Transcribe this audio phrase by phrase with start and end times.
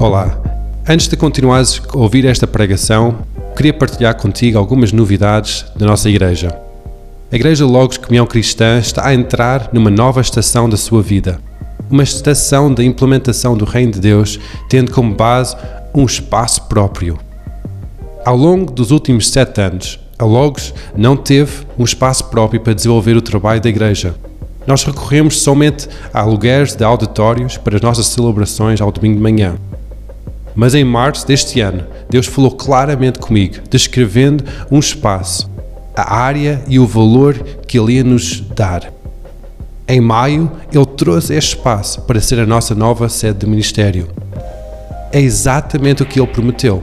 [0.00, 0.36] Olá.
[0.88, 3.18] Antes de continuares a ouvir esta pregação,
[3.56, 6.48] queria partilhar contigo algumas novidades da nossa igreja.
[7.30, 11.38] A Igreja Logos Comunhão Cristã está a entrar numa nova estação da sua vida.
[11.88, 15.56] Uma estação da implementação do Reino de Deus, tendo como base
[15.94, 17.16] um espaço próprio.
[18.24, 23.16] Ao longo dos últimos sete anos, a Logos não teve um espaço próprio para desenvolver
[23.16, 24.12] o trabalho da igreja.
[24.66, 29.54] Nós recorremos somente a aluguéis de auditórios para as nossas celebrações ao domingo de manhã.
[30.54, 35.50] Mas em março deste ano, Deus falou claramente comigo, descrevendo um espaço,
[35.96, 37.34] a área e o valor
[37.66, 38.92] que Ele ia nos dar.
[39.86, 44.08] Em maio, Ele trouxe este espaço para ser a nossa nova sede de ministério.
[45.12, 46.82] É exatamente o que Ele prometeu.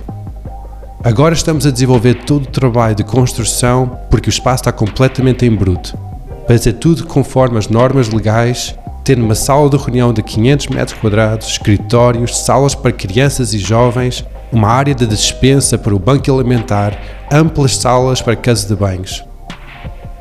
[1.03, 5.55] Agora estamos a desenvolver todo o trabalho de construção porque o espaço está completamente em
[5.55, 5.97] bruto.
[6.45, 10.97] Para ser tudo conforme as normas legais tendo uma sala de reunião de 500 metros
[10.99, 16.99] quadrados, escritórios, salas para crianças e jovens, uma área de dispensa para o banco alimentar,
[17.31, 19.23] amplas salas para casa de banhos.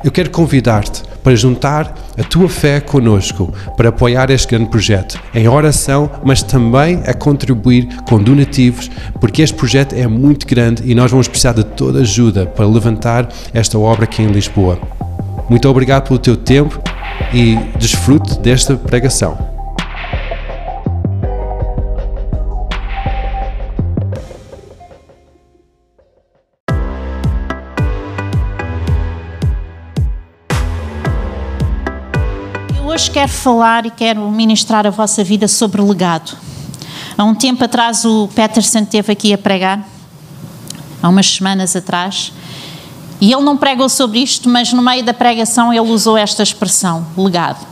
[0.03, 5.47] Eu quero convidar-te para juntar a tua fé conosco para apoiar este grande projeto em
[5.47, 11.11] oração, mas também a contribuir com donativos, porque este projeto é muito grande e nós
[11.11, 14.79] vamos precisar de toda ajuda para levantar esta obra aqui em Lisboa.
[15.47, 16.81] Muito obrigado pelo teu tempo
[17.33, 19.37] e desfrute desta pregação.
[32.77, 36.37] Eu hoje quero falar e quero ministrar a vossa vida sobre legado.
[37.17, 39.87] Há um tempo atrás o Peterson esteve aqui a pregar,
[41.01, 42.33] há umas semanas atrás,
[43.21, 47.05] e ele não pregou sobre isto, mas no meio da pregação ele usou esta expressão,
[47.15, 47.67] legado.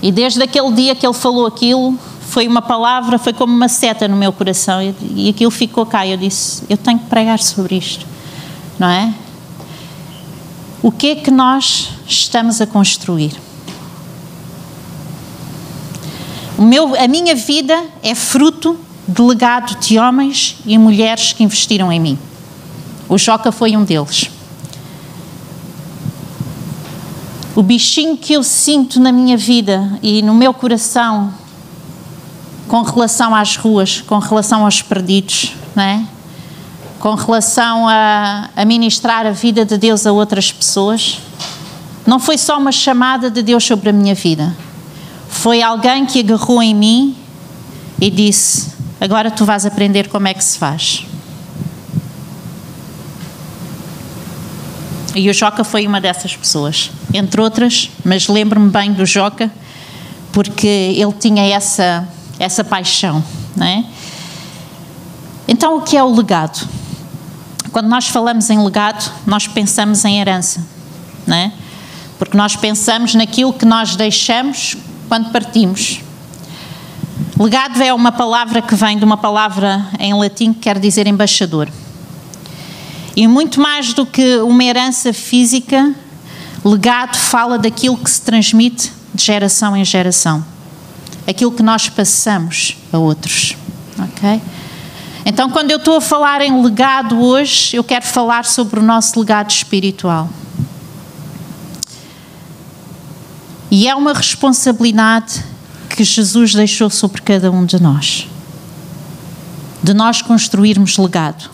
[0.00, 4.08] E desde aquele dia que ele falou aquilo, foi uma palavra, foi como uma seta
[4.08, 4.80] no meu coração.
[5.14, 6.06] E aquilo ficou cá.
[6.06, 8.06] Eu disse: Eu tenho que pregar sobre isto,
[8.78, 9.12] não é?
[10.82, 13.32] O que é que nós estamos a construir?
[16.56, 21.92] O meu, a minha vida é fruto de legado de homens e mulheres que investiram
[21.92, 22.18] em mim.
[23.14, 24.28] O Joca foi um deles.
[27.54, 31.32] O bichinho que eu sinto na minha vida e no meu coração
[32.66, 36.04] com relação às ruas, com relação aos perdidos, não é?
[36.98, 41.20] com relação a, a ministrar a vida de Deus a outras pessoas,
[42.04, 44.56] não foi só uma chamada de Deus sobre a minha vida.
[45.28, 47.16] Foi alguém que agarrou em mim
[48.00, 51.06] e disse: Agora tu vais aprender como é que se faz.
[55.14, 59.50] E o Joca foi uma dessas pessoas, entre outras, mas lembro-me bem do Joca,
[60.32, 62.08] porque ele tinha essa,
[62.38, 63.22] essa paixão.
[63.54, 63.84] Não é?
[65.46, 66.68] Então, o que é o legado?
[67.70, 70.66] Quando nós falamos em legado, nós pensamos em herança,
[71.26, 71.52] não é?
[72.18, 74.76] Porque nós pensamos naquilo que nós deixamos
[75.08, 76.00] quando partimos.
[77.38, 81.68] Legado é uma palavra que vem de uma palavra em latim que quer dizer embaixador.
[83.16, 85.94] E muito mais do que uma herança física,
[86.64, 90.44] legado fala daquilo que se transmite de geração em geração.
[91.26, 93.56] Aquilo que nós passamos a outros.
[93.98, 94.42] Ok?
[95.24, 99.18] Então, quando eu estou a falar em legado hoje, eu quero falar sobre o nosso
[99.18, 100.28] legado espiritual.
[103.70, 105.42] E é uma responsabilidade
[105.88, 108.28] que Jesus deixou sobre cada um de nós.
[109.82, 111.50] De nós construirmos legado.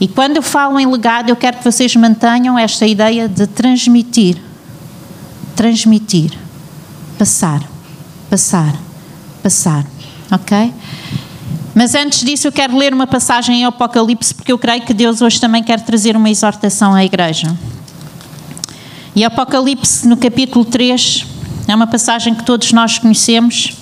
[0.00, 4.36] E quando eu falo em legado, eu quero que vocês mantenham esta ideia de transmitir.
[5.54, 6.32] Transmitir.
[7.18, 7.62] Passar.
[8.28, 8.74] Passar.
[9.42, 9.86] Passar.
[10.30, 10.74] Ok?
[11.74, 15.20] Mas antes disso, eu quero ler uma passagem em Apocalipse, porque eu creio que Deus
[15.22, 17.54] hoje também quer trazer uma exortação à igreja.
[19.14, 21.24] E Apocalipse, no capítulo 3,
[21.68, 23.72] é uma passagem que todos nós conhecemos.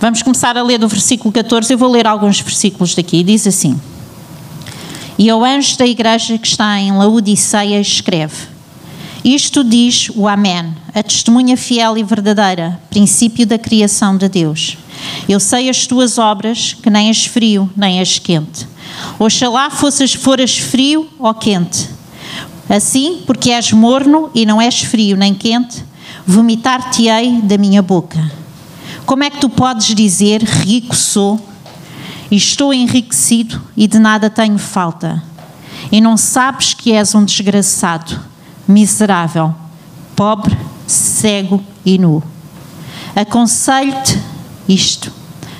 [0.00, 1.74] Vamos começar a ler do versículo 14.
[1.74, 3.22] Eu vou ler alguns versículos daqui.
[3.22, 3.78] Diz assim:
[5.18, 8.34] E ao anjo da igreja que está em Laodiceia escreve:
[9.22, 14.78] Isto diz o Amém, a testemunha fiel e verdadeira, princípio da criação de Deus.
[15.28, 18.66] Eu sei as tuas obras, que nem és frio, nem és quente.
[19.18, 21.90] Oxalá fosses, foras frio ou quente.
[22.70, 25.84] Assim, porque és morno e não és frio nem quente,
[26.26, 28.39] vomitar-te-ei da minha boca.
[29.10, 31.44] Como é que tu podes dizer: Rico sou,
[32.30, 35.20] e estou enriquecido e de nada tenho falta?
[35.90, 38.20] E não sabes que és um desgraçado,
[38.68, 39.52] miserável,
[40.14, 42.22] pobre, cego e nu.
[43.16, 44.16] Aconselho-te
[44.68, 45.12] isto.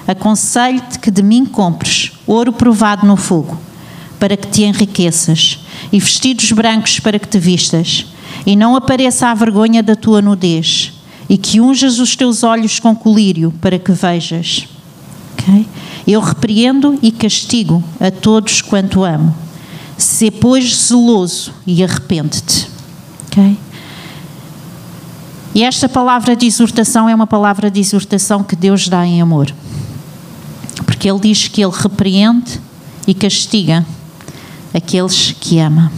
[0.07, 3.59] Aconselho-te que de mim compres ouro provado no fogo,
[4.21, 5.59] para que te enriqueças,
[5.91, 8.07] e vestidos brancos para que te vistas,
[8.47, 10.93] e não apareça a vergonha da tua nudez,
[11.31, 14.67] e que unjas os teus olhos com colírio, para que vejas.
[15.35, 15.65] Okay?
[16.05, 19.33] Eu repreendo e castigo a todos quanto amo.
[19.97, 22.69] Se, pois, zeloso e arrepende-te.
[23.29, 23.57] Okay?
[25.55, 29.55] E esta palavra de exortação é uma palavra de exortação que Deus dá em amor.
[30.85, 32.61] Porque Ele diz que Ele repreende
[33.07, 33.87] e castiga
[34.75, 35.93] aqueles que ama.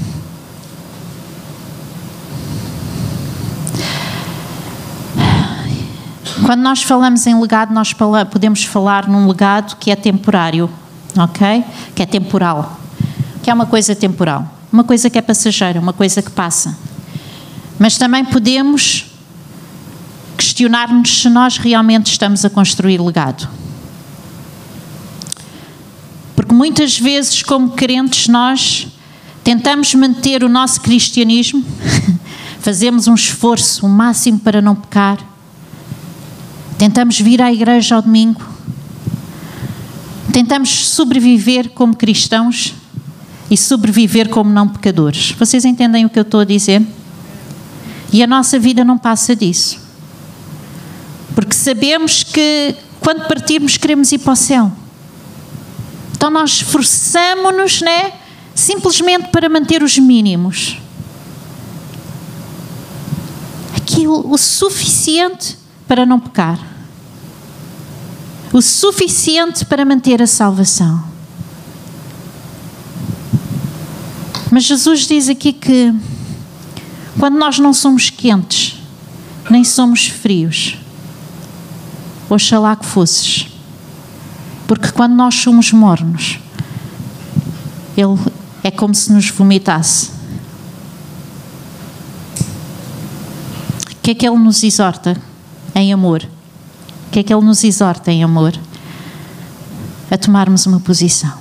[6.44, 7.92] Quando nós falamos em legado, nós
[8.30, 10.68] podemos falar num legado que é temporário,
[11.16, 11.64] ok?
[11.94, 12.80] Que é temporal.
[13.42, 14.48] Que é uma coisa temporal.
[14.72, 16.76] Uma coisa que é passageira, uma coisa que passa.
[17.78, 19.06] Mas também podemos
[20.36, 23.48] questionar-nos se nós realmente estamos a construir legado.
[26.34, 28.88] Porque muitas vezes, como crentes, nós
[29.44, 31.64] tentamos manter o nosso cristianismo,
[32.58, 35.31] fazemos um esforço o máximo para não pecar,
[36.82, 38.44] tentamos vir à igreja ao domingo,
[40.32, 42.74] tentamos sobreviver como cristãos
[43.48, 45.30] e sobreviver como não pecadores.
[45.30, 46.82] Vocês entendem o que eu estou a dizer?
[48.12, 49.78] E a nossa vida não passa disso.
[51.36, 54.72] Porque sabemos que quando partirmos queremos ir para o céu.
[56.16, 58.12] Então nós esforçamos-nos, né?
[58.56, 60.78] Simplesmente para manter os mínimos.
[63.76, 65.56] Aquilo o suficiente
[65.86, 66.71] para não pecar.
[68.52, 71.02] O suficiente para manter a salvação.
[74.50, 75.94] Mas Jesus diz aqui que
[77.18, 78.76] quando nós não somos quentes,
[79.48, 80.76] nem somos frios,
[82.28, 83.46] Oxalá que fosses.
[84.66, 86.38] Porque quando nós somos mornos,
[87.94, 88.18] Ele
[88.64, 90.10] é como se nos vomitasse.
[93.90, 95.14] O que é que Ele nos exorta
[95.74, 96.26] em amor?
[97.12, 98.54] Que é que Ele nos exorta em amor?
[100.10, 101.32] A tomarmos uma posição.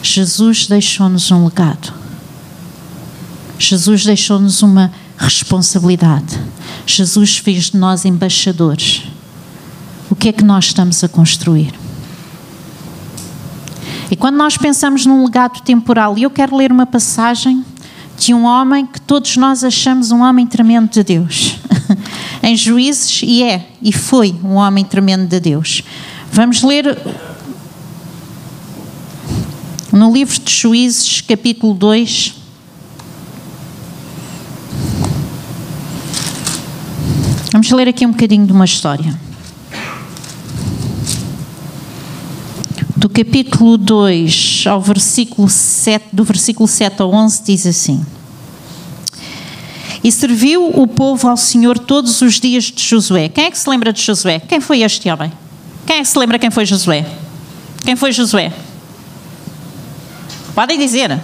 [0.00, 1.92] Jesus deixou-nos um legado.
[3.58, 6.38] Jesus deixou-nos uma responsabilidade.
[6.86, 9.02] Jesus fez de nós embaixadores.
[10.08, 11.74] O que é que nós estamos a construir?
[14.12, 17.64] E quando nós pensamos num legado temporal, e eu quero ler uma passagem
[18.16, 21.63] de um homem que todos nós achamos um homem tremendo de Deus.
[22.44, 25.82] Em Juízes, e é, e foi um homem tremendo de Deus.
[26.30, 26.98] Vamos ler
[29.92, 32.44] no livro de Juízes, capítulo 2,
[37.54, 39.16] Vamos ler aqui um bocadinho de uma história.
[42.96, 48.04] Do capítulo 2 ao versículo 7, do versículo 7 ao 11 diz assim:
[50.04, 53.30] E serviu o povo ao Senhor todos os dias de Josué.
[53.30, 54.38] Quem é que se lembra de Josué?
[54.38, 55.32] Quem foi este homem?
[55.86, 57.06] Quem é que se lembra quem foi Josué?
[57.82, 58.52] Quem foi Josué?
[60.54, 61.18] Podem dizer.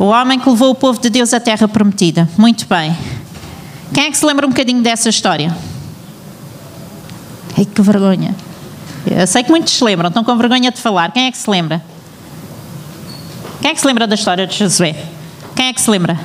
[0.00, 2.28] O homem que levou o povo de Deus à terra prometida.
[2.36, 2.96] Muito bem.
[3.94, 5.56] Quem é que se lembra um bocadinho dessa história?
[7.56, 8.34] Ai, que vergonha.
[9.08, 11.12] Eu sei que muitos se lembram, estão com vergonha de falar.
[11.12, 11.80] Quem é que se lembra?
[13.60, 15.11] Quem é que se lembra da história de Josué?
[15.54, 16.18] Quem é que se lembra?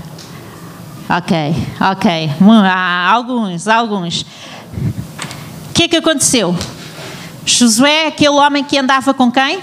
[1.10, 2.32] Ok, ok.
[2.66, 4.22] Há alguns, alguns.
[4.22, 6.58] O que é que aconteceu?
[7.46, 9.60] Josué aquele homem que andava com quem?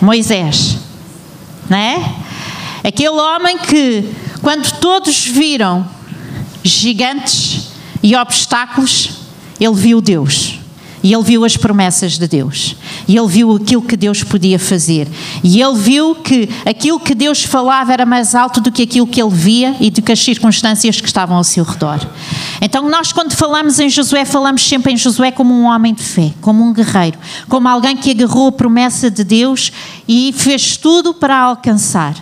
[0.00, 0.76] Moisés.
[1.68, 2.14] Não é?
[2.84, 5.88] Aquele homem que, quando todos viram
[6.62, 7.68] gigantes
[8.02, 9.10] e obstáculos,
[9.58, 10.60] ele viu Deus.
[11.02, 12.76] E ele viu as promessas de Deus.
[13.08, 15.08] E ele viu aquilo que Deus podia fazer.
[15.42, 19.22] E ele viu que aquilo que Deus falava era mais alto do que aquilo que
[19.22, 22.00] ele via e do que as circunstâncias que estavam ao seu redor.
[22.60, 26.32] Então, nós, quando falamos em Josué, falamos sempre em Josué como um homem de fé,
[26.40, 29.70] como um guerreiro, como alguém que agarrou a promessa de Deus
[30.08, 32.14] e fez tudo para a alcançar.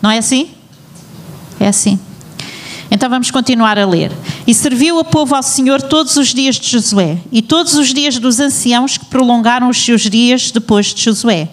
[0.00, 0.50] Não é assim?
[1.58, 1.98] É assim.
[2.90, 4.10] Então vamos continuar a ler.
[4.46, 8.18] E serviu o povo ao Senhor todos os dias de Josué, e todos os dias
[8.18, 11.48] dos anciãos que prolongaram os seus dias depois de Josué.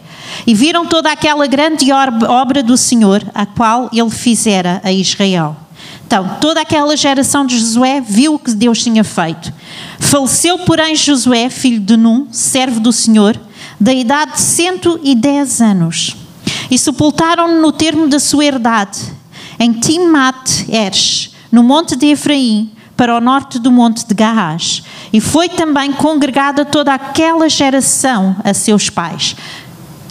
[0.45, 5.55] E viram toda aquela grande obra do Senhor, a qual ele fizera a Israel.
[6.05, 9.53] Então, toda aquela geração de Josué viu o que Deus tinha feito.
[9.99, 13.39] Faleceu, porém, Josué, filho de Num, servo do Senhor,
[13.79, 16.15] da idade de 110 anos
[16.69, 19.16] e sepultaram-no no termo da sua herdade.
[19.59, 24.83] Em Timmat-Eres, no monte de Efraim, para o norte do monte de Garras.
[25.13, 29.35] E foi também congregada toda aquela geração a seus pais.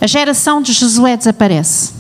[0.00, 1.93] A geração de Josué desaparece.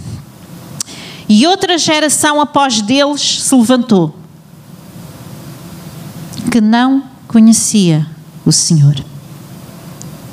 [1.28, 4.14] E outra geração após deles se levantou,
[6.52, 8.06] que não conhecia
[8.44, 8.94] o Senhor,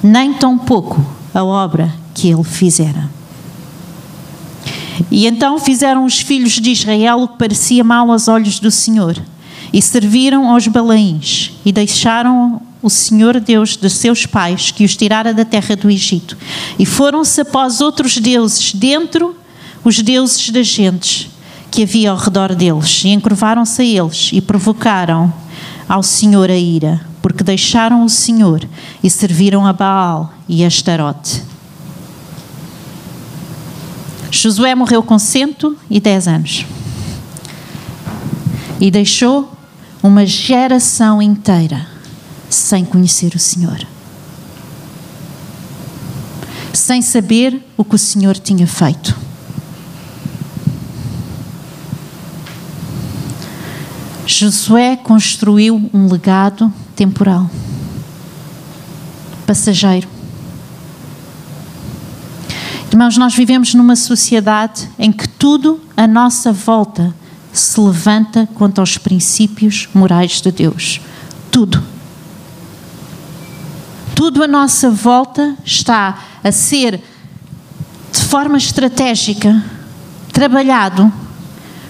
[0.04, 1.04] nem tampouco
[1.34, 3.10] a obra que ele fizera.
[5.12, 9.18] E então fizeram os filhos de Israel o que parecia mal aos olhos do Senhor,
[9.72, 15.34] e serviram aos Balaíns, e deixaram o Senhor Deus de seus pais, que os tirara
[15.34, 16.38] da terra do Egito,
[16.78, 19.36] e foram-se após outros deuses, dentro
[19.84, 21.30] os deuses das gentes
[21.72, 25.34] que havia ao redor deles, e encurvaram-se a eles, e provocaram
[25.88, 28.68] ao Senhor a ira, porque deixaram o Senhor
[29.04, 31.53] e serviram a Baal e a Astarote.
[34.44, 36.66] Josué morreu com 110 anos
[38.78, 39.50] e deixou
[40.04, 41.88] uma geração inteira
[42.50, 43.88] sem conhecer o Senhor,
[46.74, 49.18] sem saber o que o Senhor tinha feito.
[54.28, 57.50] Josué construiu um legado temporal,
[59.48, 60.13] passageiro.
[62.94, 67.12] Irmãos, nós vivemos numa sociedade em que tudo à nossa volta
[67.52, 71.02] se levanta contra os princípios morais de Deus.
[71.50, 71.84] Tudo.
[74.14, 77.02] Tudo à nossa volta está a ser,
[78.12, 79.60] de forma estratégica,
[80.32, 81.12] trabalhado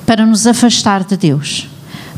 [0.06, 1.68] para nos afastar de Deus,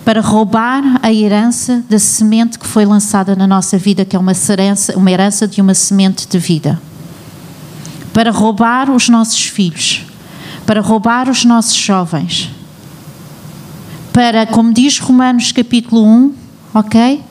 [0.05, 4.33] para roubar a herança da semente que foi lançada na nossa vida, que é uma
[4.47, 6.79] herança, uma herança de uma semente de vida
[8.15, 10.05] para roubar os nossos filhos,
[10.65, 12.49] para roubar os nossos jovens,
[14.13, 16.33] para, como diz Romanos capítulo 1,
[16.73, 17.21] ok?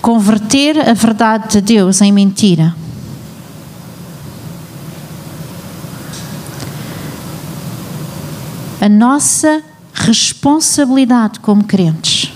[0.00, 2.74] Converter a verdade de Deus em mentira.
[8.80, 12.32] A nossa responsabilidade como crentes,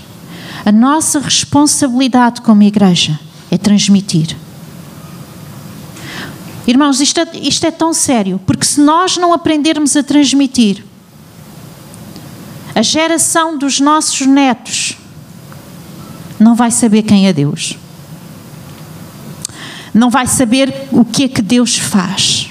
[0.63, 3.19] a nossa responsabilidade como igreja
[3.49, 4.37] é transmitir.
[6.67, 10.85] Irmãos, isto é, isto é tão sério, porque se nós não aprendermos a transmitir,
[12.73, 14.97] a geração dos nossos netos
[16.39, 17.77] não vai saber quem é Deus.
[19.93, 22.49] Não vai saber o que é que Deus faz.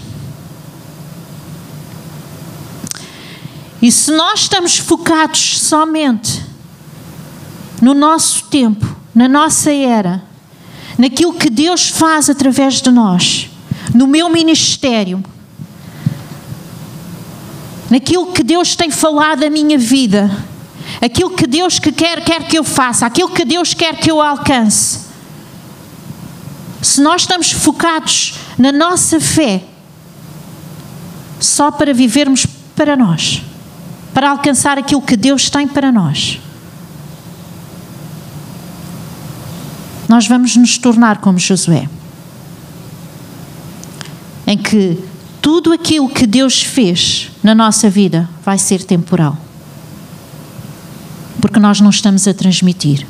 [3.82, 6.44] E se nós estamos focados somente
[7.80, 10.22] no nosso tempo, na nossa era,
[10.98, 13.49] naquilo que Deus faz através de nós,
[13.94, 15.22] no meu ministério,
[17.90, 20.30] naquilo que Deus tem falado da minha vida,
[21.02, 24.20] aquilo que Deus que quer, quer que eu faça, aquilo que Deus quer que eu
[24.20, 25.10] alcance.
[26.80, 29.64] Se nós estamos focados na nossa fé,
[31.38, 33.42] só para vivermos para nós,
[34.14, 36.40] para alcançar aquilo que Deus tem para nós,
[40.08, 41.88] nós vamos nos tornar como Josué
[44.50, 44.98] em que
[45.40, 49.38] tudo aquilo que Deus fez na nossa vida vai ser temporal.
[51.40, 53.06] Porque nós não estamos a transmitir,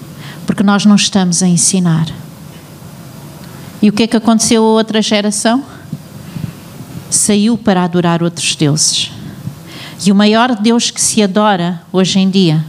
[0.47, 2.09] porque nós não estamos a ensinar.
[3.80, 5.64] E o que é que aconteceu a outra geração?
[7.09, 9.11] Saiu para adorar outros deuses.
[10.04, 12.62] E o maior Deus que se adora hoje em dia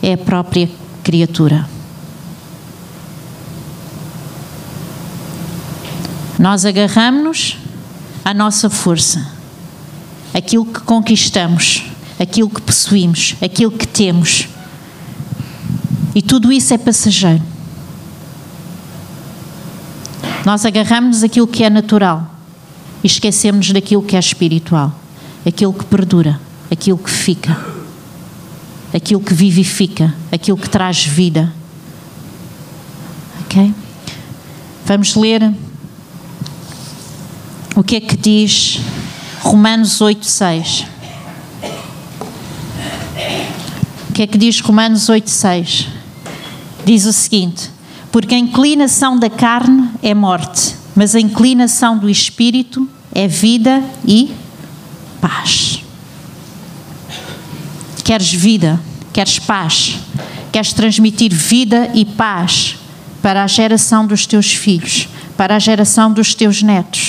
[0.00, 0.70] é a própria
[1.02, 1.68] criatura.
[6.38, 7.63] Nós agarramos-nos
[8.24, 9.26] a nossa força,
[10.32, 11.84] aquilo que conquistamos,
[12.18, 14.48] aquilo que possuímos, aquilo que temos.
[16.14, 17.42] E tudo isso é passageiro.
[20.46, 22.30] Nós agarramos aquilo que é natural
[23.02, 24.92] e esquecemos daquilo que é espiritual,
[25.46, 26.40] aquilo que perdura,
[26.70, 27.58] aquilo que fica,
[28.94, 31.52] aquilo que vivifica, aquilo que traz vida.
[33.42, 33.74] Ok?
[34.86, 35.54] Vamos ler
[37.76, 38.80] o que é que diz
[39.40, 40.86] Romanos 8, 6?
[44.08, 45.88] O que é que diz Romanos 8, 6?
[46.84, 47.70] Diz o seguinte:
[48.12, 54.32] Porque a inclinação da carne é morte, mas a inclinação do espírito é vida e
[55.20, 55.82] paz.
[58.04, 58.78] Queres vida,
[59.12, 59.98] queres paz,
[60.52, 62.76] queres transmitir vida e paz
[63.20, 67.03] para a geração dos teus filhos, para a geração dos teus netos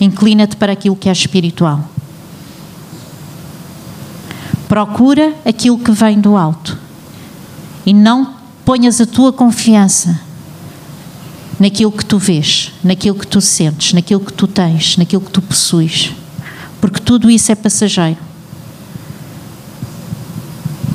[0.00, 1.88] Inclina-te para aquilo que é espiritual.
[4.68, 6.76] Procura aquilo que vem do alto
[7.84, 8.34] e não
[8.64, 10.20] ponhas a tua confiança
[11.58, 15.40] naquilo que tu vês, naquilo que tu sentes, naquilo que tu tens, naquilo que tu
[15.40, 16.12] possuis,
[16.80, 18.18] porque tudo isso é passageiro.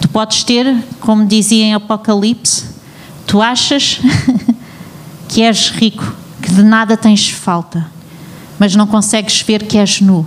[0.01, 2.65] Tu podes ter, como dizia em Apocalipse,
[3.25, 3.99] tu achas
[5.27, 7.87] que és rico, que de nada tens falta,
[8.61, 10.23] mas não consegues ver que és nu.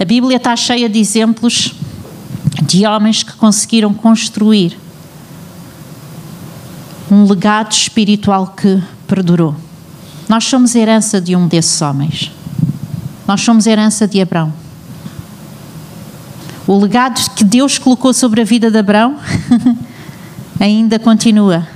[0.00, 1.74] A Bíblia está cheia de exemplos
[2.62, 4.78] de homens que conseguiram construir
[7.10, 9.54] um legado espiritual que perdurou.
[10.30, 12.32] Nós somos herança de um desses homens.
[13.28, 14.50] Nós somos herança de Abraão.
[16.66, 19.18] O legado que Deus colocou sobre a vida de Abraão
[20.62, 21.66] ainda continua.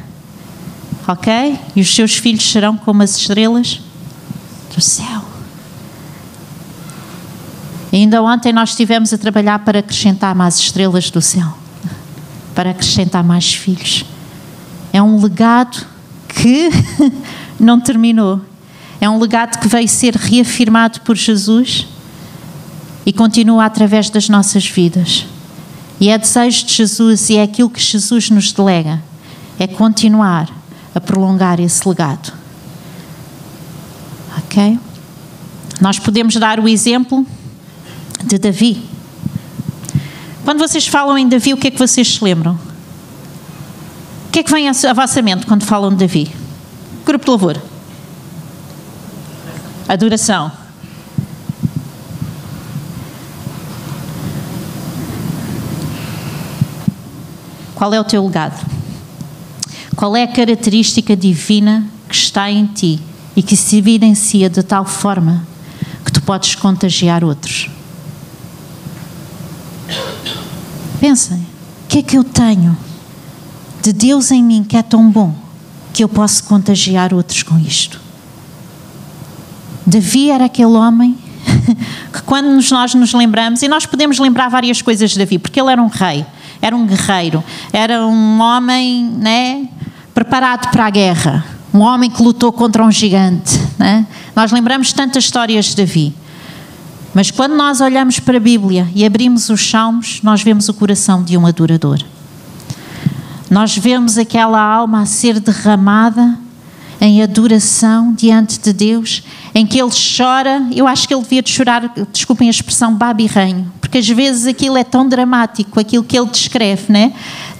[1.08, 1.58] Ok?
[1.74, 3.80] E os seus filhos serão como as estrelas
[4.74, 5.24] do céu.
[7.92, 11.56] Ainda ontem nós estivemos a trabalhar para acrescentar mais estrelas do céu,
[12.54, 14.04] para acrescentar mais filhos.
[14.92, 15.84] É um legado
[16.28, 16.70] que
[17.58, 18.40] não terminou.
[19.00, 21.86] É um legado que veio ser reafirmado por Jesus
[23.04, 25.26] e continua através das nossas vidas.
[25.98, 29.02] E é desejo de Jesus e é aquilo que Jesus nos delega,
[29.58, 30.50] é continuar
[30.94, 32.32] a prolongar esse legado.
[34.38, 34.78] Ok?
[35.80, 37.26] Nós podemos dar o exemplo
[38.24, 38.82] de Davi.
[40.44, 42.58] Quando vocês falam em Davi, o que é que vocês se lembram?
[44.28, 46.30] O que é que vem a vossa mente quando falam de Davi?
[47.04, 47.60] Grupo de louvor.
[49.88, 50.65] Adoração.
[57.76, 58.58] Qual é o teu legado?
[59.94, 62.98] Qual é a característica divina que está em ti
[63.36, 65.46] e que se evidencia de tal forma
[66.02, 67.68] que tu podes contagiar outros?
[70.98, 72.74] Pensem, o que é que eu tenho
[73.82, 75.34] de Deus em mim que é tão bom
[75.92, 78.00] que eu posso contagiar outros com isto?
[79.86, 81.18] Davi era aquele homem
[82.10, 85.70] que quando nós nos lembramos, e nós podemos lembrar várias coisas de Davi, porque ele
[85.70, 86.24] era um rei,
[86.60, 87.42] era um guerreiro,
[87.72, 89.68] era um homem né,
[90.14, 93.60] preparado para a guerra, um homem que lutou contra um gigante.
[93.78, 94.06] Né?
[94.34, 96.14] Nós lembramos tantas histórias de Davi.
[97.14, 101.22] Mas quando nós olhamos para a Bíblia e abrimos os Salmos, nós vemos o coração
[101.22, 101.98] de um adorador.
[103.50, 106.38] Nós vemos aquela alma a ser derramada
[107.00, 109.22] em adoração diante de Deus,
[109.54, 110.66] em que ele chora.
[110.74, 114.84] Eu acho que ele devia de chorar, desculpem a expressão, babirranho, às vezes aquilo é
[114.84, 117.12] tão dramático, aquilo que ele descreve, né?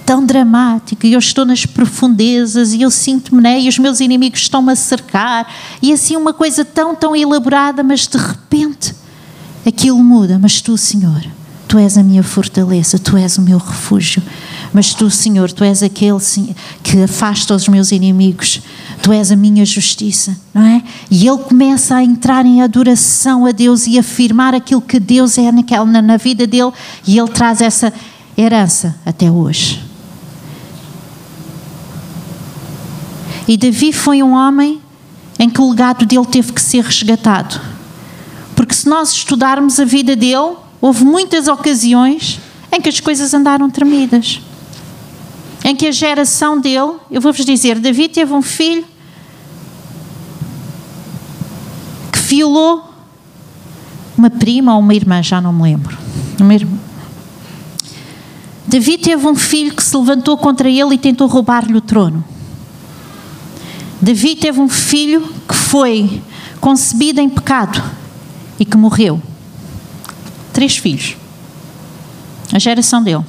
[0.05, 3.59] Tão dramático, e eu estou nas profundezas e eu sinto-me, né?
[3.59, 8.07] E os meus inimigos estão-me a cercar, e assim uma coisa tão, tão elaborada, mas
[8.07, 8.93] de repente
[9.65, 11.25] aquilo muda, mas tu, Senhor,
[11.67, 14.23] tu és a minha fortaleza, tu és o meu refúgio.
[14.73, 16.19] Mas tu, Senhor, tu és aquele
[16.83, 18.61] que afasta os meus inimigos,
[19.01, 20.83] tu és a minha justiça, não é?
[21.09, 25.51] E ele começa a entrar em adoração a Deus e afirmar aquilo que Deus é
[25.51, 26.71] naquela, na vida dele,
[27.05, 27.93] e ele traz essa
[28.37, 29.81] herança até hoje.
[33.47, 34.81] E Davi foi um homem
[35.39, 37.59] em que o legado dele teve que ser resgatado.
[38.55, 42.39] Porque se nós estudarmos a vida dele, houve muitas ocasiões
[42.71, 44.41] em que as coisas andaram tremidas.
[45.67, 48.85] Em que a geração dele, eu vou-vos dizer, Davi teve um filho
[52.09, 52.89] que violou
[54.17, 55.97] uma prima ou uma irmã, já não me lembro.
[56.39, 56.77] Uma irmã.
[58.65, 62.23] Davi teve um filho que se levantou contra ele e tentou roubar-lhe o trono.
[64.01, 66.23] Davi teve um filho que foi
[66.61, 67.83] concebido em pecado
[68.57, 69.21] e que morreu.
[70.53, 71.17] Três filhos.
[72.53, 73.25] A geração dele.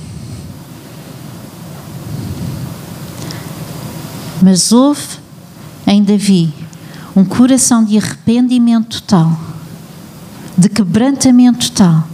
[4.40, 5.18] Mas houve
[5.86, 6.52] em Davi
[7.16, 9.38] um coração de arrependimento tal,
[10.56, 12.06] de quebrantamento tal,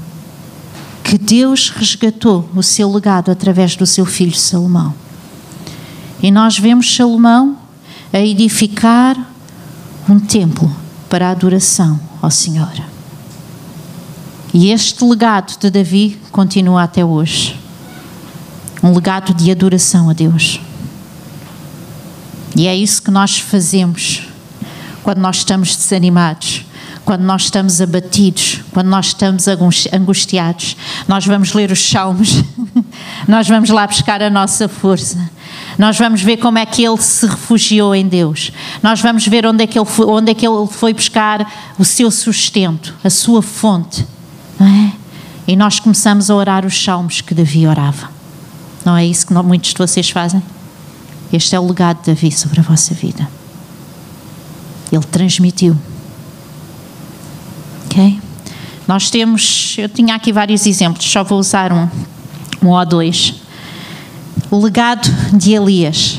[1.03, 4.95] que Deus resgatou o seu legado através do seu filho Salomão.
[6.23, 7.59] E nós vemos Salomão
[8.13, 9.17] a edificar
[10.09, 10.75] um templo
[11.11, 12.73] para a adoração ao Senhor.
[14.55, 17.61] E este legado de Davi continua até hoje.
[18.83, 20.61] Um legado de adoração a Deus.
[22.57, 24.23] E é isso que nós fazemos
[25.03, 26.65] quando nós estamos desanimados,
[27.05, 29.47] quando nós estamos abatidos, quando nós estamos
[29.93, 30.77] angustiados.
[31.07, 32.43] Nós vamos ler os salmos,
[33.29, 35.31] nós vamos lá buscar a nossa força.
[35.77, 38.53] Nós vamos ver como é que ele se refugiou em Deus.
[38.83, 41.85] Nós vamos ver onde é que ele foi, onde é que ele foi buscar o
[41.85, 44.07] seu sustento, a sua fonte.
[44.59, 44.93] Não é?
[45.47, 48.09] E nós começamos a orar os salmos que Davi orava.
[48.85, 50.43] Não é isso que muitos de vocês fazem?
[51.33, 53.29] Este é o legado de Davi sobre a vossa vida.
[54.93, 55.77] Ele transmitiu.
[57.87, 58.21] Ok?
[58.87, 61.89] Nós temos, eu tinha aqui vários exemplos, só vou usar um,
[62.63, 63.35] um ou dois.
[64.51, 66.19] O legado de Elias.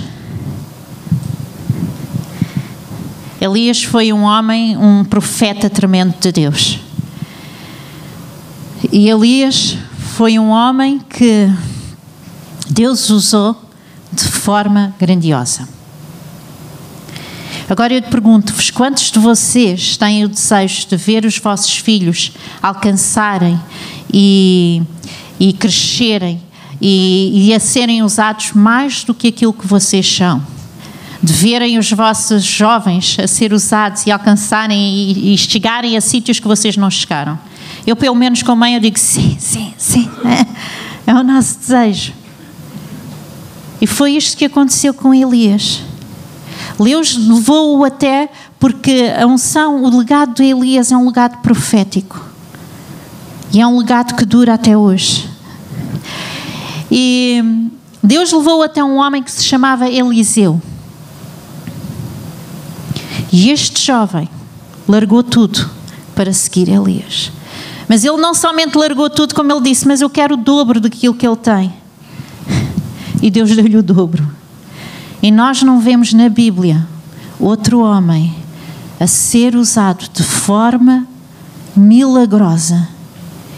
[3.39, 6.79] Elias foi um homem, um profeta tremendo de Deus.
[8.91, 9.77] E Elias
[10.15, 11.51] foi um homem que
[12.69, 13.64] Deus usou
[14.45, 15.67] forma grandiosa.
[17.67, 22.31] Agora eu te pergunto-vos: quantos de vocês têm o desejo de ver os vossos filhos
[22.61, 23.59] alcançarem
[24.13, 24.83] e,
[25.39, 26.39] e crescerem
[26.79, 30.45] e, e a serem usados mais do que aquilo que vocês são?
[31.23, 36.39] De verem os vossos jovens a ser usados e alcançarem e, e chegarem a sítios
[36.39, 37.39] que vocês não chegaram?
[37.87, 40.07] Eu, pelo menos, com a mãe, eu digo sim, sim, sim.
[41.07, 42.24] É, é o nosso desejo.
[43.81, 45.81] E foi isto que aconteceu com Elias.
[46.79, 52.23] Deus levou-o até porque a unção, o legado de Elias é um legado profético.
[53.53, 55.29] E é um legado que dura até hoje.
[56.91, 57.69] E
[58.01, 60.61] Deus levou até um homem que se chamava Eliseu.
[63.31, 64.29] E este jovem
[64.87, 65.69] largou tudo
[66.13, 67.31] para seguir Elias.
[67.87, 71.13] Mas ele não somente largou tudo, como ele disse, mas eu quero o dobro daquilo
[71.13, 71.73] que ele tem.
[73.21, 74.27] E Deus deu-lhe o dobro.
[75.21, 76.87] E nós não vemos na Bíblia
[77.39, 78.33] outro homem
[78.99, 81.07] a ser usado de forma
[81.75, 82.87] milagrosa.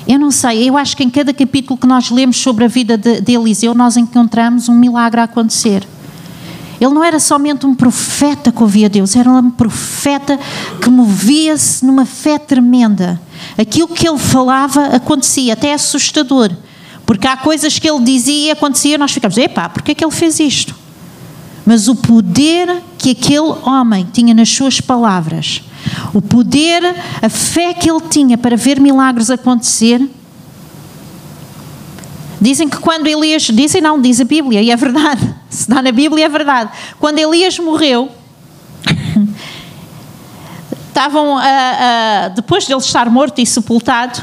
[0.08, 2.98] Eu não sei, eu acho que em cada capítulo que nós lemos sobre a vida
[2.98, 5.86] de, de Eliseu, nós encontramos um milagre a acontecer.
[6.80, 10.40] Ele não era somente um profeta que ouvia Deus, era um profeta
[10.82, 13.20] que movia-se numa fé tremenda.
[13.58, 16.52] Aquilo que ele falava acontecia, até assustador.
[17.08, 20.12] Porque há coisas que ele dizia e acontecia nós ficamos, epá, porquê é que ele
[20.12, 20.76] fez isto?
[21.66, 25.64] Mas o poder que aquele homem tinha nas suas palavras,
[26.14, 26.84] o poder,
[27.22, 30.06] a fé que ele tinha para ver milagres acontecer.
[32.42, 35.94] Dizem que quando Elias, dizem não, diz a Bíblia, e é verdade, se dá na
[35.94, 36.72] Bíblia é verdade.
[37.00, 38.12] Quando Elias morreu,
[40.90, 41.46] estavam, a,
[42.26, 44.22] a, depois de ele estar morto e sepultado,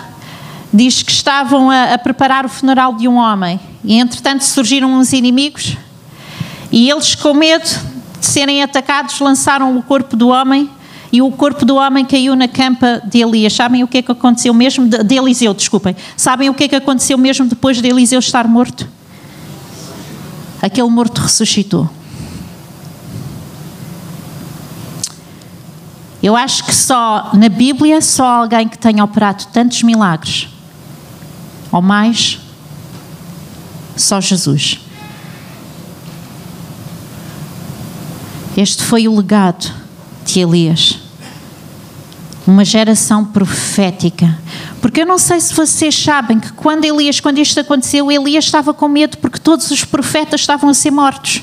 [0.75, 5.13] diz que estavam a, a preparar o funeral de um homem, e entretanto surgiram uns
[5.13, 5.77] inimigos
[6.77, 7.69] e eles, com medo
[8.19, 10.69] de serem atacados, lançaram o corpo do homem
[11.13, 13.53] e o corpo do homem caiu na campa de Elias.
[13.53, 14.89] Sabem o que é que aconteceu mesmo?
[14.89, 15.95] De, de Eliseu, desculpem.
[16.17, 18.89] Sabem o que é que aconteceu mesmo depois de Eliseu estar morto?
[20.61, 21.89] Aquele morto ressuscitou.
[26.21, 30.49] Eu acho que só na Bíblia, só alguém que tenha operado tantos milagres,
[31.75, 32.39] ou mais,
[33.97, 34.79] só Jesus.
[38.57, 39.75] Este foi o legado
[40.25, 41.01] de Elias.
[42.47, 44.39] Uma geração profética.
[44.81, 48.73] Porque eu não sei se vocês sabem que quando Elias, quando isto aconteceu, Elias estava
[48.73, 51.43] com medo porque todos os profetas estavam a ser mortos.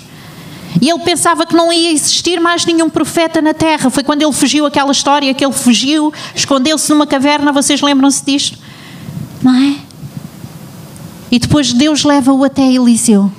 [0.79, 3.89] E ele pensava que não ia existir mais nenhum profeta na terra.
[3.89, 8.57] Foi quando ele fugiu aquela história que ele fugiu, escondeu-se numa caverna, vocês lembram-se disto?
[9.43, 9.80] Não é?
[11.31, 13.31] E depois Deus leva-o até Eliseu.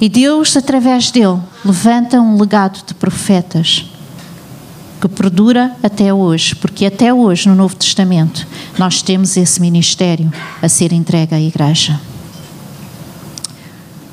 [0.00, 3.86] E Deus, através dele, levanta um legado de profetas
[5.00, 8.46] que perdura até hoje, porque até hoje, no Novo Testamento,
[8.78, 11.98] nós temos esse ministério a ser entregue à igreja.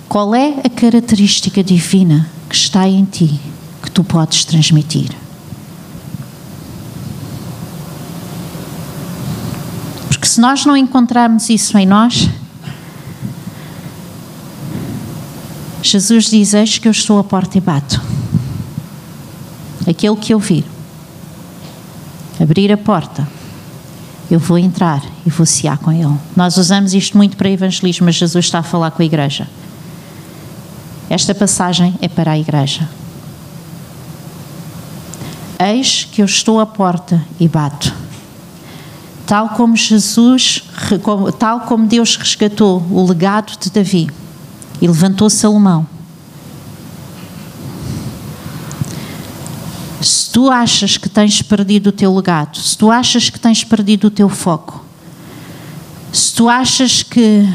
[0.07, 3.39] Qual é a característica divina que está em ti
[3.81, 5.09] que tu podes transmitir?
[10.09, 12.29] Porque se nós não encontrarmos isso em nós,
[15.81, 18.01] Jesus diz: Eis que eu estou à porta e bato.
[19.87, 20.63] Aquele que ouvir,
[22.39, 23.27] abrir a porta,
[24.29, 26.15] eu vou entrar e vou cear com ele.
[26.35, 29.47] Nós usamos isto muito para evangelismo, mas Jesus está a falar com a igreja.
[31.09, 32.87] Esta passagem é para a igreja.
[35.59, 37.93] Eis que eu estou à porta e bato.
[39.25, 40.63] Tal como Jesus,
[41.39, 44.20] tal como Deus resgatou o legado de Davi
[44.81, 45.85] e levantou Salomão.
[50.01, 54.07] Se tu achas que tens perdido o teu legado, se tu achas que tens perdido
[54.07, 54.83] o teu foco,
[56.11, 57.47] se tu achas que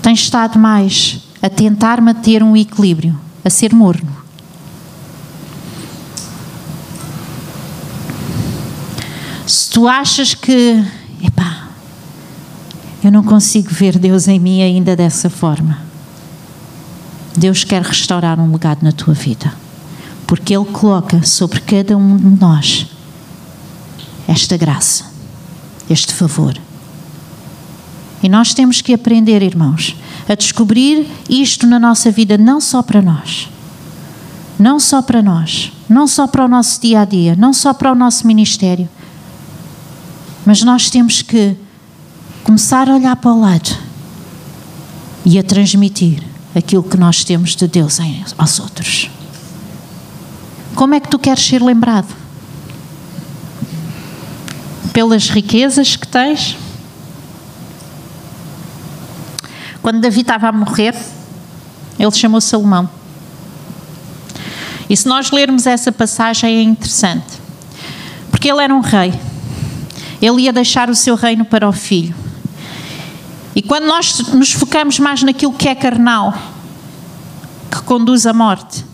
[0.00, 4.16] tens estado mais a tentar manter um equilíbrio, a ser morno.
[9.44, 10.84] Se tu achas que,
[11.22, 11.55] epá,
[13.06, 15.78] eu não consigo ver Deus em mim ainda dessa forma,
[17.36, 19.52] Deus quer restaurar um legado na tua vida,
[20.26, 22.88] porque Ele coloca sobre cada um de nós
[24.26, 25.04] esta graça,
[25.88, 26.58] este favor.
[28.24, 29.94] E nós temos que aprender, irmãos,
[30.28, 33.48] a descobrir isto na nossa vida, não só para nós,
[34.58, 37.92] não só para nós, não só para o nosso dia a dia, não só para
[37.92, 38.88] o nosso ministério,
[40.44, 41.56] mas nós temos que
[42.46, 43.76] começar a olhar para o lado
[45.24, 46.22] e a transmitir
[46.54, 47.98] aquilo que nós temos de Deus
[48.38, 49.10] aos outros.
[50.76, 52.06] Como é que tu queres ser lembrado?
[54.92, 56.56] Pelas riquezas que tens?
[59.82, 60.94] Quando Davi estava a morrer,
[61.98, 62.88] ele chamou Salomão.
[64.88, 67.40] E se nós lermos essa passagem é interessante,
[68.30, 69.12] porque ele era um rei.
[70.22, 72.25] Ele ia deixar o seu reino para o filho.
[73.56, 76.34] E quando nós nos focamos mais naquilo que é carnal,
[77.70, 78.84] que conduz à morte,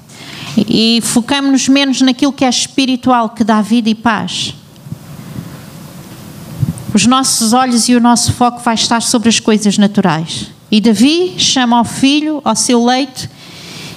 [0.57, 4.55] e focamos-nos menos naquilo que é espiritual, que dá vida e paz,
[6.95, 10.53] os nossos olhos e o nosso foco vai estar sobre as coisas naturais.
[10.71, 13.29] E Davi chama ao filho ao seu leito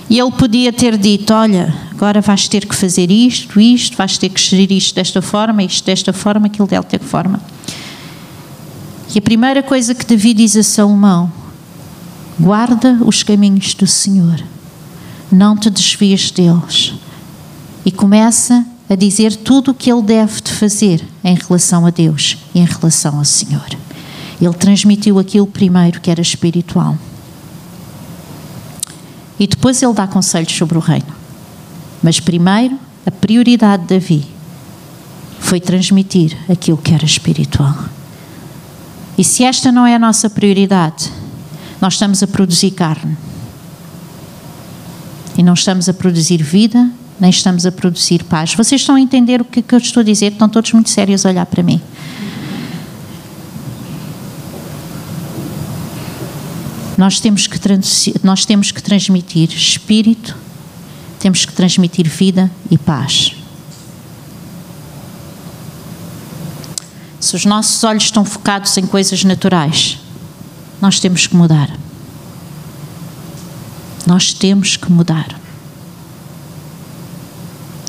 [0.10, 4.30] e ele podia ter dito: Olha, agora vais ter que fazer isto, isto, vais ter
[4.30, 7.40] que gerir isto desta forma, isto desta forma, aquilo de outra forma.
[9.14, 11.32] E a primeira coisa que Davi diz a Salomão:
[12.40, 14.42] guarda os caminhos do Senhor,
[15.32, 16.94] não te desvies deles.
[17.86, 22.38] E começa a dizer tudo o que ele deve de fazer em relação a Deus
[22.54, 23.68] e em relação ao Senhor.
[24.42, 26.98] Ele transmitiu aquilo primeiro que era espiritual.
[29.40, 31.14] E depois ele dá conselhos sobre o reino.
[32.02, 34.26] Mas primeiro, a prioridade de Davi
[35.40, 37.76] foi transmitir aquilo que era espiritual.
[39.18, 41.12] E se esta não é a nossa prioridade,
[41.82, 43.18] nós estamos a produzir carne.
[45.38, 48.54] E não estamos a produzir vida, nem estamos a produzir paz.
[48.54, 50.34] Vocês estão a entender o que, que eu estou a dizer?
[50.34, 51.82] Estão todos muito sérios a olhar para mim.
[56.98, 57.60] Nós temos que,
[58.24, 60.36] nós temos que transmitir espírito,
[61.20, 63.36] temos que transmitir vida e paz.
[67.26, 69.98] Se os nossos olhos estão focados em coisas naturais,
[70.80, 71.76] nós temos que mudar.
[74.06, 75.36] Nós temos que mudar.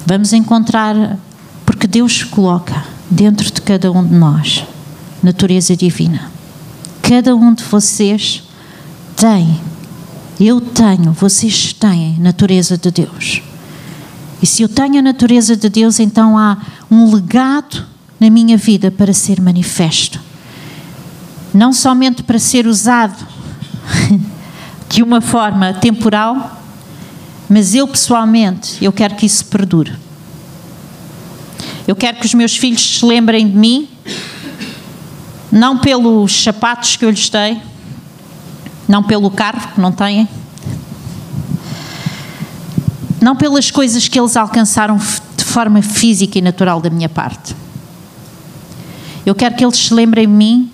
[0.06, 1.18] Vamos encontrar,
[1.66, 4.64] porque Deus coloca dentro de cada um de nós
[5.22, 6.32] natureza divina.
[7.02, 8.42] Cada um de vocês
[9.14, 9.60] tem,
[10.40, 13.42] eu tenho, vocês têm natureza de Deus.
[14.40, 16.56] E se eu tenho a natureza de Deus, então há
[16.90, 20.20] um legado na minha vida para ser manifesto.
[21.52, 23.26] Não somente para ser usado
[24.88, 26.60] de uma forma temporal,
[27.48, 29.92] mas eu pessoalmente, eu quero que isso perdure.
[31.86, 33.88] Eu quero que os meus filhos se lembrem de mim,
[35.52, 37.60] não pelos sapatos que eu lhes dei,
[38.88, 40.28] não pelo carro que não têm,
[43.20, 44.98] não pelas coisas que eles alcançaram
[45.36, 47.54] de forma física e natural da minha parte.
[49.26, 50.70] Eu quero que eles se lembrem de mim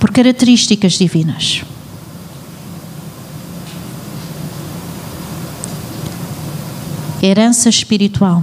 [0.00, 1.62] por características divinas.
[7.22, 8.42] Herança espiritual.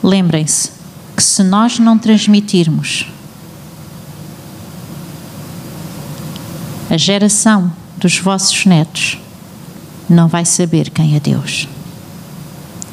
[0.00, 0.70] Lembrem-se
[1.16, 3.06] que se nós não transmitirmos
[6.88, 9.18] a geração dos vossos netos
[10.08, 11.66] não vai saber quem é Deus.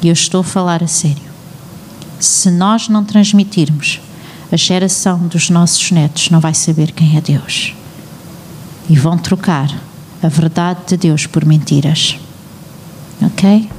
[0.02, 1.22] E eu estou a falar a sério.
[2.18, 4.00] Se nós não transmitirmos,
[4.50, 7.74] a geração dos nossos netos não vai saber quem é Deus.
[8.90, 9.72] E vão trocar
[10.22, 12.18] a verdade de Deus por mentiras.
[13.22, 13.70] Ok?